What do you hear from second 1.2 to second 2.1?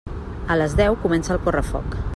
el correfoc.